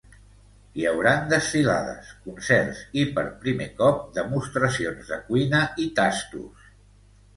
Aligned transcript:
Hi 0.79 0.85
hauran 0.91 1.27
desfilades, 1.33 2.07
concerts 2.29 2.81
i, 3.01 3.05
per 3.19 3.25
primer 3.45 3.69
cop, 3.83 4.01
demostracions 4.19 5.13
de 5.15 5.21
cuina 5.29 5.65
i 5.85 5.91
tastos. 6.01 6.73